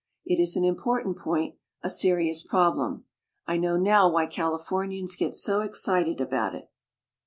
[0.25, 3.05] It is an important point, a serious problem.
[3.45, 6.71] I know now why Califoruians get so excited about it.